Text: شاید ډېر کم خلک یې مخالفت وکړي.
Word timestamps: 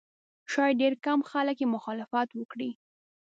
شاید 0.51 0.79
ډېر 0.81 0.93
کم 1.05 1.19
خلک 1.31 1.57
یې 1.61 1.67
مخالفت 1.75 2.29
وکړي. 2.35 2.71